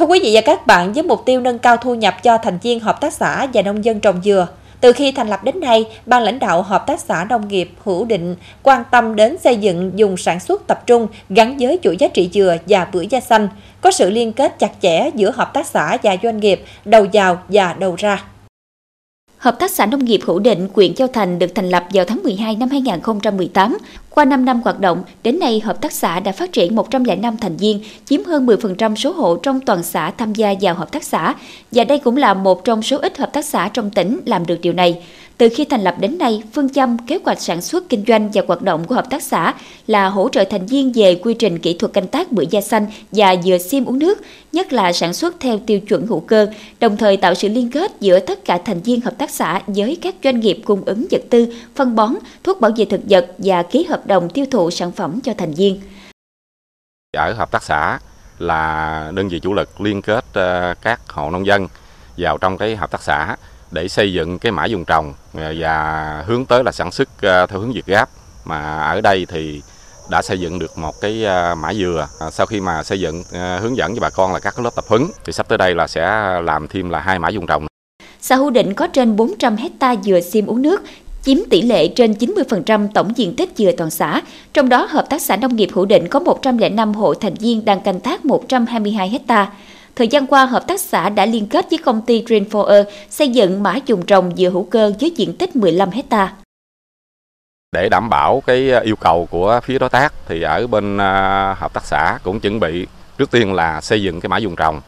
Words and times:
Thưa 0.00 0.06
quý 0.06 0.20
vị 0.22 0.30
và 0.34 0.40
các 0.40 0.66
bạn, 0.66 0.92
với 0.92 1.02
mục 1.02 1.22
tiêu 1.26 1.40
nâng 1.40 1.58
cao 1.58 1.76
thu 1.76 1.94
nhập 1.94 2.22
cho 2.22 2.38
thành 2.38 2.58
viên 2.62 2.80
hợp 2.80 3.00
tác 3.00 3.12
xã 3.12 3.46
và 3.54 3.62
nông 3.62 3.84
dân 3.84 4.00
trồng 4.00 4.20
dừa, 4.24 4.46
từ 4.80 4.92
khi 4.92 5.12
thành 5.12 5.28
lập 5.28 5.44
đến 5.44 5.60
nay, 5.60 5.84
ban 6.06 6.22
lãnh 6.22 6.38
đạo 6.38 6.62
hợp 6.62 6.86
tác 6.86 7.00
xã 7.00 7.26
nông 7.30 7.48
nghiệp 7.48 7.70
Hữu 7.84 8.04
Định 8.04 8.36
quan 8.62 8.82
tâm 8.90 9.16
đến 9.16 9.36
xây 9.38 9.56
dựng 9.56 9.92
dùng 9.94 10.16
sản 10.16 10.40
xuất 10.40 10.66
tập 10.66 10.82
trung 10.86 11.06
gắn 11.28 11.56
với 11.60 11.78
chuỗi 11.82 11.96
giá 11.96 12.08
trị 12.08 12.30
dừa 12.32 12.56
và 12.68 12.86
bưởi 12.92 13.06
da 13.06 13.20
xanh, 13.20 13.48
có 13.80 13.90
sự 13.90 14.10
liên 14.10 14.32
kết 14.32 14.58
chặt 14.58 14.70
chẽ 14.82 15.10
giữa 15.14 15.30
hợp 15.30 15.54
tác 15.54 15.66
xã 15.66 15.98
và 16.02 16.16
doanh 16.22 16.40
nghiệp, 16.40 16.64
đầu 16.84 17.06
vào 17.12 17.38
và 17.48 17.74
đầu 17.78 17.94
ra. 17.98 18.22
Hợp 19.40 19.58
tác 19.58 19.70
xã 19.70 19.86
nông 19.86 20.04
nghiệp 20.04 20.20
Hữu 20.24 20.38
Định, 20.38 20.68
huyện 20.74 20.94
Châu 20.94 21.08
Thành 21.08 21.38
được 21.38 21.54
thành 21.54 21.68
lập 21.68 21.84
vào 21.92 22.04
tháng 22.04 22.22
12 22.22 22.56
năm 22.56 22.68
2018. 22.68 23.78
Qua 24.10 24.24
5 24.24 24.44
năm 24.44 24.60
hoạt 24.64 24.80
động, 24.80 25.02
đến 25.22 25.38
nay 25.38 25.60
hợp 25.60 25.80
tác 25.80 25.92
xã 25.92 26.20
đã 26.20 26.32
phát 26.32 26.52
triển 26.52 26.76
105 26.76 27.36
thành 27.36 27.56
viên, 27.56 27.82
chiếm 28.04 28.24
hơn 28.24 28.46
10% 28.46 28.94
số 28.94 29.12
hộ 29.12 29.36
trong 29.36 29.60
toàn 29.60 29.82
xã 29.82 30.10
tham 30.10 30.32
gia 30.32 30.54
vào 30.60 30.74
hợp 30.74 30.92
tác 30.92 31.04
xã, 31.04 31.34
và 31.72 31.84
đây 31.84 31.98
cũng 31.98 32.16
là 32.16 32.34
một 32.34 32.64
trong 32.64 32.82
số 32.82 32.98
ít 32.98 33.18
hợp 33.18 33.32
tác 33.32 33.44
xã 33.44 33.68
trong 33.68 33.90
tỉnh 33.90 34.20
làm 34.26 34.46
được 34.46 34.60
điều 34.60 34.72
này. 34.72 35.02
Từ 35.40 35.48
khi 35.54 35.64
thành 35.64 35.80
lập 35.80 35.94
đến 35.98 36.18
nay, 36.18 36.42
phương 36.52 36.68
châm 36.68 36.98
kế 36.98 37.18
hoạch 37.24 37.40
sản 37.40 37.60
xuất 37.60 37.88
kinh 37.88 38.04
doanh 38.08 38.30
và 38.34 38.42
hoạt 38.48 38.62
động 38.62 38.84
của 38.84 38.94
hợp 38.94 39.10
tác 39.10 39.22
xã 39.22 39.54
là 39.86 40.08
hỗ 40.08 40.28
trợ 40.28 40.44
thành 40.50 40.66
viên 40.66 40.92
về 40.92 41.14
quy 41.14 41.34
trình 41.34 41.58
kỹ 41.58 41.76
thuật 41.78 41.92
canh 41.92 42.06
tác 42.06 42.32
bưởi 42.32 42.46
da 42.46 42.60
xanh 42.60 42.86
và 43.12 43.36
dừa 43.44 43.58
xiêm 43.58 43.84
uống 43.84 43.98
nước, 43.98 44.18
nhất 44.52 44.72
là 44.72 44.92
sản 44.92 45.14
xuất 45.14 45.34
theo 45.40 45.58
tiêu 45.66 45.80
chuẩn 45.80 46.06
hữu 46.06 46.20
cơ, 46.20 46.46
đồng 46.80 46.96
thời 46.96 47.16
tạo 47.16 47.34
sự 47.34 47.48
liên 47.48 47.70
kết 47.70 47.92
giữa 48.00 48.20
tất 48.20 48.44
cả 48.44 48.58
thành 48.64 48.80
viên 48.80 49.00
hợp 49.00 49.14
tác 49.18 49.30
xã 49.30 49.60
với 49.66 49.98
các 50.02 50.14
doanh 50.24 50.40
nghiệp 50.40 50.58
cung 50.64 50.84
ứng 50.84 51.06
vật 51.10 51.22
tư, 51.30 51.54
phân 51.74 51.96
bón, 51.96 52.14
thuốc 52.44 52.60
bảo 52.60 52.70
vệ 52.76 52.84
thực 52.84 53.00
vật 53.04 53.26
và 53.38 53.62
ký 53.62 53.84
hợp 53.84 54.06
đồng 54.06 54.30
tiêu 54.30 54.44
thụ 54.50 54.70
sản 54.70 54.92
phẩm 54.92 55.20
cho 55.20 55.34
thành 55.38 55.52
viên. 55.52 55.80
Ở 57.16 57.32
hợp 57.32 57.50
tác 57.50 57.62
xã 57.62 57.98
là 58.38 59.12
đơn 59.14 59.28
vị 59.28 59.40
chủ 59.40 59.54
lực 59.54 59.80
liên 59.80 60.02
kết 60.02 60.24
ờ, 60.32 60.74
các 60.82 61.00
hộ 61.08 61.30
nông 61.30 61.46
dân 61.46 61.68
vào 62.16 62.38
trong 62.38 62.58
cái 62.58 62.76
hợp 62.76 62.90
tác 62.90 63.02
xã 63.02 63.36
để 63.70 63.88
xây 63.88 64.12
dựng 64.12 64.38
cái 64.38 64.52
mã 64.52 64.64
dùng 64.64 64.84
trồng 64.84 65.14
à, 65.34 65.52
và 65.58 66.24
hướng 66.26 66.44
tới 66.44 66.64
là 66.64 66.72
sản 66.72 66.90
xuất 66.90 67.22
à, 67.22 67.46
theo 67.46 67.60
hướng 67.60 67.72
Việt 67.72 67.86
Gáp 67.86 68.08
mà 68.44 68.78
ở 68.80 69.00
đây 69.00 69.26
thì 69.28 69.62
đã 70.10 70.22
xây 70.22 70.40
dựng 70.40 70.58
được 70.58 70.78
một 70.78 71.00
cái 71.00 71.26
à, 71.26 71.54
mã 71.54 71.74
dừa 71.74 72.08
sau 72.32 72.46
khi 72.46 72.60
mà 72.60 72.82
xây 72.82 73.00
dựng 73.00 73.22
hướng 73.32 73.76
dẫn 73.76 73.94
cho 73.94 74.00
bà 74.00 74.10
con 74.10 74.32
là 74.32 74.38
các 74.38 74.58
lớp 74.58 74.70
tập 74.76 74.84
huấn 74.88 75.06
thì 75.24 75.32
sắp 75.32 75.48
tới 75.48 75.58
đây 75.58 75.74
là 75.74 75.86
sẽ 75.86 76.30
làm 76.42 76.68
thêm 76.68 76.90
là 76.90 77.00
hai 77.00 77.18
mã 77.18 77.28
dùng 77.28 77.46
trồng. 77.46 77.66
Xã 78.20 78.36
Hữu 78.36 78.50
Định 78.50 78.74
có 78.74 78.86
trên 78.86 79.16
400 79.16 79.56
hecta 79.56 79.96
dừa 79.96 80.20
xiêm 80.20 80.46
uống 80.46 80.62
nước, 80.62 80.82
chiếm 81.22 81.38
tỷ 81.50 81.62
lệ 81.62 81.88
trên 81.88 82.12
90% 82.12 82.88
tổng 82.94 83.12
diện 83.16 83.36
tích 83.36 83.52
dừa 83.56 83.72
toàn 83.76 83.90
xã. 83.90 84.20
Trong 84.52 84.68
đó, 84.68 84.86
Hợp 84.90 85.06
tác 85.10 85.22
xã 85.22 85.36
Nông 85.36 85.56
nghiệp 85.56 85.68
Hữu 85.72 85.84
Định 85.84 86.08
có 86.08 86.20
105 86.20 86.94
hộ 86.94 87.14
thành 87.14 87.34
viên 87.34 87.64
đang 87.64 87.80
canh 87.80 88.00
tác 88.00 88.24
122 88.24 89.08
hecta. 89.08 89.52
Thời 89.96 90.08
gian 90.08 90.26
qua, 90.26 90.46
hợp 90.46 90.66
tác 90.66 90.80
xã 90.80 91.08
đã 91.08 91.26
liên 91.26 91.46
kết 91.46 91.66
với 91.70 91.78
công 91.78 92.02
ty 92.02 92.24
Green 92.26 92.44
xây 93.10 93.28
dựng 93.28 93.62
mã 93.62 93.78
dùng 93.86 94.06
trồng 94.06 94.36
dừa 94.36 94.50
hữu 94.50 94.64
cơ 94.64 94.92
với 95.00 95.10
diện 95.16 95.36
tích 95.36 95.56
15 95.56 95.90
hecta. 95.90 96.32
Để 97.72 97.88
đảm 97.88 98.08
bảo 98.08 98.42
cái 98.46 98.72
à, 98.72 98.80
yêu 98.80 98.96
cầu 98.96 99.28
của 99.30 99.60
phía 99.64 99.78
đối 99.78 99.88
tác 99.88 100.12
thì 100.26 100.42
ở 100.42 100.66
bên 100.66 100.98
à, 100.98 101.54
hợp 101.58 101.72
tác 101.72 101.84
xã 101.84 102.18
cũng 102.22 102.40
chuẩn 102.40 102.60
bị 102.60 102.86
trước 103.18 103.30
tiên 103.30 103.54
là 103.54 103.80
xây 103.80 104.02
dựng 104.02 104.20
cái 104.20 104.28
mã 104.28 104.36
dùng 104.36 104.56
trồng, 104.56 104.80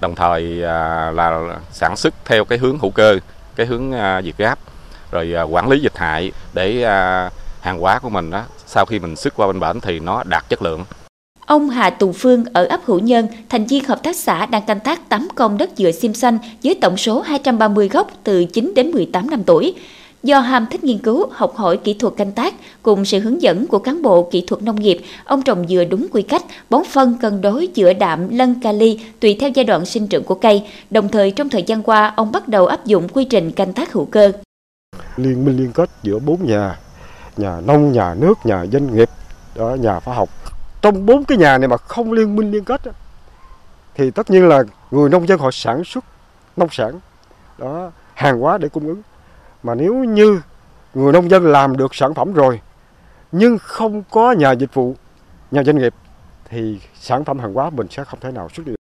đồng 0.00 0.14
thời 0.14 0.64
à, 0.64 1.10
là 1.10 1.58
sản 1.72 1.96
xuất 1.96 2.14
theo 2.24 2.44
cái 2.44 2.58
hướng 2.58 2.78
hữu 2.78 2.90
cơ, 2.90 3.18
cái 3.56 3.66
hướng 3.66 3.92
à, 3.92 4.20
Việt 4.20 4.36
Gáp, 4.36 4.58
rồi 5.10 5.34
quản 5.50 5.68
lý 5.68 5.80
dịch 5.80 5.96
hại 5.96 6.32
để 6.54 6.84
hàng 7.60 7.78
hóa 7.78 7.98
của 7.98 8.10
mình 8.10 8.30
đó 8.30 8.44
sau 8.66 8.84
khi 8.84 8.98
mình 8.98 9.16
xuất 9.16 9.34
qua 9.36 9.46
bên 9.46 9.60
bển 9.60 9.80
thì 9.80 10.00
nó 10.00 10.22
đạt 10.24 10.48
chất 10.48 10.62
lượng. 10.62 10.84
Ông 11.48 11.70
Hà 11.70 11.90
Tùng 11.90 12.12
Phương 12.12 12.44
ở 12.52 12.64
ấp 12.64 12.80
Hữu 12.84 12.98
Nhân, 12.98 13.26
thành 13.48 13.66
viên 13.66 13.84
hợp 13.84 14.02
tác 14.02 14.16
xã 14.16 14.46
đang 14.46 14.62
canh 14.66 14.80
tác 14.80 15.08
8 15.08 15.28
công 15.34 15.58
đất 15.58 15.70
dừa 15.76 15.90
sim 15.90 16.14
xanh 16.14 16.38
với 16.64 16.74
tổng 16.74 16.96
số 16.96 17.20
230 17.20 17.88
gốc 17.88 18.10
từ 18.24 18.44
9 18.44 18.72
đến 18.74 18.90
18 18.90 19.30
năm 19.30 19.42
tuổi. 19.44 19.74
Do 20.22 20.40
ham 20.40 20.66
thích 20.70 20.84
nghiên 20.84 20.98
cứu, 20.98 21.26
học 21.30 21.56
hỏi 21.56 21.76
kỹ 21.76 21.94
thuật 21.94 22.14
canh 22.16 22.32
tác 22.32 22.54
cùng 22.82 23.04
sự 23.04 23.20
hướng 23.20 23.42
dẫn 23.42 23.66
của 23.66 23.78
cán 23.78 24.02
bộ 24.02 24.28
kỹ 24.32 24.44
thuật 24.46 24.62
nông 24.62 24.80
nghiệp, 24.80 25.00
ông 25.24 25.42
trồng 25.42 25.68
dừa 25.68 25.84
đúng 25.84 26.06
quy 26.12 26.22
cách, 26.22 26.42
bón 26.70 26.82
phân 26.90 27.18
cân 27.20 27.40
đối 27.40 27.68
giữa 27.74 27.92
đạm, 27.92 28.28
lân, 28.28 28.54
kali 28.62 29.00
tùy 29.20 29.36
theo 29.40 29.50
giai 29.54 29.64
đoạn 29.64 29.86
sinh 29.86 30.06
trưởng 30.06 30.24
của 30.24 30.34
cây. 30.34 30.62
Đồng 30.90 31.08
thời 31.08 31.30
trong 31.30 31.48
thời 31.48 31.62
gian 31.62 31.82
qua, 31.82 32.12
ông 32.16 32.32
bắt 32.32 32.48
đầu 32.48 32.66
áp 32.66 32.86
dụng 32.86 33.08
quy 33.08 33.24
trình 33.24 33.52
canh 33.52 33.72
tác 33.72 33.92
hữu 33.92 34.04
cơ. 34.04 34.32
Liên 35.16 35.44
minh 35.44 35.56
liên 35.56 35.72
kết 35.72 35.90
giữa 36.02 36.18
bốn 36.18 36.46
nhà, 36.46 36.78
nhà 37.36 37.60
nông, 37.66 37.92
nhà 37.92 38.14
nước, 38.14 38.34
nhà 38.44 38.66
doanh 38.72 38.96
nghiệp, 38.96 39.08
đó, 39.56 39.76
nhà 39.80 40.00
khoa 40.00 40.14
học 40.14 40.37
trong 40.82 41.06
bốn 41.06 41.24
cái 41.24 41.38
nhà 41.38 41.58
này 41.58 41.68
mà 41.68 41.76
không 41.76 42.12
liên 42.12 42.36
minh 42.36 42.50
liên 42.50 42.64
kết 42.64 42.80
thì 43.94 44.10
tất 44.10 44.30
nhiên 44.30 44.48
là 44.48 44.62
người 44.90 45.10
nông 45.10 45.26
dân 45.26 45.38
họ 45.38 45.50
sản 45.50 45.84
xuất 45.84 46.04
nông 46.56 46.68
sản, 46.70 47.00
đó, 47.58 47.90
hàng 48.14 48.40
hóa 48.40 48.58
để 48.58 48.68
cung 48.68 48.86
ứng. 48.86 49.02
Mà 49.62 49.74
nếu 49.74 49.94
như 49.94 50.40
người 50.94 51.12
nông 51.12 51.30
dân 51.30 51.44
làm 51.44 51.76
được 51.76 51.94
sản 51.94 52.14
phẩm 52.14 52.32
rồi, 52.32 52.60
nhưng 53.32 53.58
không 53.58 54.02
có 54.10 54.32
nhà 54.32 54.52
dịch 54.52 54.74
vụ, 54.74 54.96
nhà 55.50 55.62
doanh 55.62 55.78
nghiệp, 55.78 55.94
thì 56.44 56.80
sản 56.94 57.24
phẩm 57.24 57.38
hàng 57.38 57.54
hóa 57.54 57.70
mình 57.70 57.86
sẽ 57.90 58.04
không 58.04 58.20
thể 58.20 58.30
nào 58.30 58.48
xuất 58.48 58.66
được. 58.66 58.77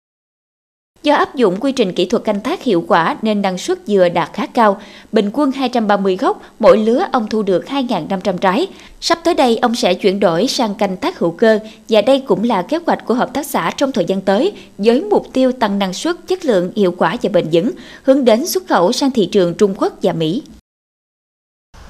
Do 1.05 1.15
áp 1.15 1.35
dụng 1.35 1.57
quy 1.61 1.73
trình 1.73 1.93
kỹ 1.93 2.05
thuật 2.07 2.25
canh 2.25 2.41
tác 2.41 2.63
hiệu 2.63 2.85
quả 2.89 3.17
nên 3.23 3.43
năng 3.43 3.59
suất 3.59 3.79
dừa 3.87 4.09
đạt 4.09 4.31
khá 4.33 4.47
cao, 4.47 4.81
bình 5.13 5.31
quân 5.33 5.53
230 5.53 6.17
gốc, 6.17 6.43
mỗi 6.59 6.79
lứa 6.79 7.07
ông 7.13 7.27
thu 7.31 7.43
được 7.43 7.65
2.500 7.65 8.39
trái. 8.39 8.67
Sắp 9.01 9.19
tới 9.25 9.35
đây 9.35 9.57
ông 9.57 9.75
sẽ 9.75 9.95
chuyển 9.95 10.21
đổi 10.21 10.47
sang 10.47 10.75
canh 10.75 10.97
tác 10.97 11.19
hữu 11.19 11.31
cơ 11.31 11.59
và 11.89 12.03
đây 12.03 12.23
cũng 12.27 12.45
là 12.45 12.63
kế 12.63 12.79
hoạch 12.87 13.05
của 13.07 13.15
hợp 13.15 13.35
tác 13.35 13.47
xã 13.47 13.71
trong 13.77 13.93
thời 13.93 14.05
gian 14.05 14.21
tới 14.21 14.53
với 14.79 15.01
mục 15.01 15.27
tiêu 15.33 15.53
tăng 15.53 15.79
năng 15.79 15.93
suất, 15.93 16.17
chất 16.27 16.45
lượng, 16.45 16.73
hiệu 16.77 16.95
quả 16.99 17.17
và 17.23 17.31
bền 17.33 17.49
vững, 17.53 17.71
hướng 18.03 18.25
đến 18.25 18.47
xuất 18.47 18.63
khẩu 18.69 18.93
sang 18.93 19.11
thị 19.11 19.29
trường 19.33 19.55
Trung 19.55 19.75
Quốc 19.79 19.93
và 20.03 20.13
Mỹ. 20.13 20.43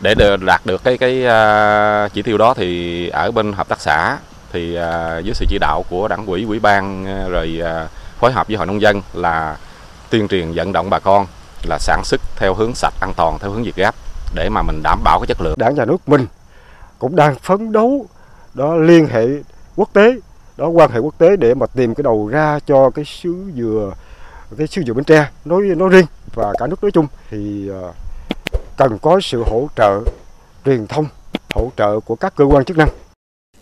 Để 0.00 0.14
đạt 0.46 0.66
được 0.66 0.84
cái 0.84 0.98
cái 0.98 1.26
à, 1.26 2.08
chỉ 2.14 2.22
tiêu 2.22 2.38
đó 2.38 2.54
thì 2.54 3.08
ở 3.08 3.30
bên 3.30 3.52
hợp 3.52 3.68
tác 3.68 3.80
xã 3.80 4.18
thì 4.52 4.74
à, 4.74 5.18
dưới 5.18 5.34
sự 5.34 5.46
chỉ 5.48 5.58
đạo 5.60 5.84
của 5.90 6.08
đảng 6.08 6.26
ủy, 6.26 6.44
ủy 6.44 6.58
ban 6.58 7.06
à, 7.06 7.28
rồi 7.28 7.60
à, 7.64 7.88
phối 8.24 8.32
hợp 8.32 8.46
với 8.46 8.56
hội 8.56 8.66
nông 8.66 8.80
dân 8.80 9.02
là 9.14 9.56
tuyên 10.10 10.28
truyền, 10.28 10.52
vận 10.54 10.72
động 10.72 10.90
bà 10.90 10.98
con 10.98 11.26
là 11.68 11.78
sản 11.78 12.02
xuất 12.04 12.20
theo 12.36 12.54
hướng 12.54 12.74
sạch, 12.74 12.94
an 13.00 13.12
toàn, 13.16 13.38
theo 13.38 13.50
hướng 13.50 13.62
việt 13.62 13.76
gáp 13.76 13.94
để 14.34 14.48
mà 14.48 14.62
mình 14.62 14.80
đảm 14.82 15.00
bảo 15.04 15.20
cái 15.20 15.26
chất 15.26 15.40
lượng. 15.40 15.54
Đảng 15.58 15.74
nhà 15.74 15.84
nước 15.84 16.08
mình 16.08 16.26
cũng 16.98 17.16
đang 17.16 17.34
phấn 17.34 17.72
đấu 17.72 18.06
đó 18.54 18.74
liên 18.74 19.06
hệ 19.06 19.26
quốc 19.76 19.88
tế, 19.92 20.14
đó 20.56 20.68
quan 20.68 20.90
hệ 20.90 20.98
quốc 20.98 21.14
tế 21.18 21.36
để 21.36 21.54
mà 21.54 21.66
tìm 21.66 21.94
cái 21.94 22.02
đầu 22.02 22.28
ra 22.28 22.58
cho 22.66 22.90
cái 22.90 23.04
sứ 23.04 23.34
dừa, 23.56 23.92
cái 24.58 24.66
sứ 24.66 24.82
dừa 24.86 24.92
Bến 24.92 25.04
Tre 25.04 25.30
nói 25.44 25.62
nói 25.62 25.88
riêng 25.88 26.06
và 26.34 26.52
cả 26.58 26.66
nước 26.66 26.82
nói 26.82 26.90
chung 26.90 27.06
thì 27.30 27.68
ờ, 27.68 27.92
cần 28.76 28.98
có 28.98 29.20
sự 29.22 29.44
hỗ 29.46 29.68
trợ 29.76 30.00
truyền 30.64 30.86
thông, 30.86 31.06
hỗ 31.54 31.72
trợ 31.76 32.00
của 32.00 32.16
các 32.16 32.36
cơ 32.36 32.44
quan 32.44 32.64
chức 32.64 32.76
năng 32.76 32.88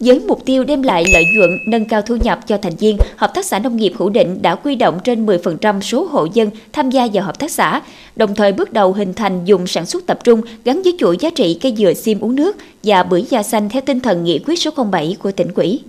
với 0.04 0.20
mục 0.20 0.44
tiêu 0.44 0.64
đem 0.64 0.82
lại 0.82 1.04
lợi 1.12 1.24
nhuận, 1.34 1.50
nâng 1.66 1.84
cao 1.84 2.02
thu 2.02 2.16
nhập 2.16 2.38
cho 2.46 2.58
thành 2.62 2.76
viên, 2.76 2.96
Hợp 3.16 3.34
tác 3.34 3.44
xã 3.44 3.58
Nông 3.58 3.76
nghiệp 3.76 3.92
Hữu 3.96 4.08
Định 4.08 4.42
đã 4.42 4.54
quy 4.54 4.74
động 4.74 5.00
trên 5.04 5.26
10% 5.26 5.80
số 5.80 6.04
hộ 6.10 6.26
dân 6.32 6.50
tham 6.72 6.90
gia 6.90 7.08
vào 7.12 7.24
hợp 7.24 7.38
tác 7.38 7.50
xã, 7.50 7.82
đồng 8.16 8.34
thời 8.34 8.52
bước 8.52 8.72
đầu 8.72 8.92
hình 8.92 9.14
thành 9.14 9.44
dùng 9.44 9.66
sản 9.66 9.86
xuất 9.86 10.06
tập 10.06 10.18
trung 10.24 10.40
gắn 10.64 10.82
với 10.82 10.94
chuỗi 10.98 11.16
giá 11.20 11.30
trị 11.30 11.58
cây 11.62 11.74
dừa 11.78 11.94
xiêm 11.94 12.20
uống 12.20 12.34
nước 12.34 12.56
và 12.82 13.02
bưởi 13.02 13.24
da 13.30 13.42
xanh 13.42 13.68
theo 13.68 13.82
tinh 13.86 14.00
thần 14.00 14.24
nghị 14.24 14.38
quyết 14.46 14.56
số 14.56 14.70
07 14.90 15.16
của 15.22 15.32
tỉnh 15.32 15.52
quỹ. 15.52 15.80